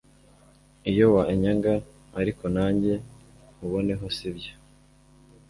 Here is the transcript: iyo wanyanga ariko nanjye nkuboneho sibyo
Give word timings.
iyo 0.91 1.05
wanyanga 1.15 1.71
ariko 2.19 2.43
nanjye 2.55 2.93
nkuboneho 3.53 4.05
sibyo 4.17 4.53